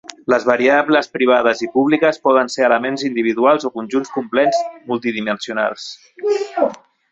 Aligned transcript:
Les 0.33 0.45
variables, 0.51 1.09
privades 1.17 1.61
i 1.67 1.69
públiques, 1.75 2.17
poden 2.29 2.49
ser 2.55 2.65
elements 2.69 3.05
individuals 3.11 3.69
o 3.69 3.73
conjunts 3.77 4.15
complets 4.17 4.65
multidimensionals. 4.91 5.89